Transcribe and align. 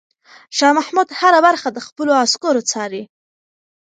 شاه 0.57 0.71
محمود 0.77 1.09
هره 1.19 1.39
برخه 1.47 1.67
د 1.73 1.77
خپلو 1.87 2.11
عسکرو 2.23 2.61
څاري. 2.71 3.03